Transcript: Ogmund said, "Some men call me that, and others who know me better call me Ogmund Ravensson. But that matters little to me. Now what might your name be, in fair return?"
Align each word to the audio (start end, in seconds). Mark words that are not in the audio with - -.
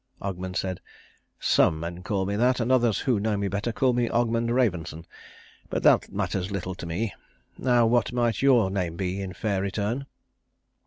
Ogmund 0.19 0.55
said, 0.57 0.81
"Some 1.39 1.79
men 1.81 2.01
call 2.01 2.25
me 2.25 2.35
that, 2.35 2.59
and 2.59 2.71
others 2.71 2.97
who 3.01 3.19
know 3.19 3.37
me 3.37 3.47
better 3.47 3.71
call 3.71 3.93
me 3.93 4.09
Ogmund 4.09 4.49
Ravensson. 4.49 5.05
But 5.69 5.83
that 5.83 6.11
matters 6.11 6.49
little 6.49 6.73
to 6.73 6.87
me. 6.87 7.13
Now 7.55 7.85
what 7.85 8.11
might 8.11 8.41
your 8.41 8.71
name 8.71 8.95
be, 8.95 9.21
in 9.21 9.33
fair 9.33 9.61
return?" 9.61 10.07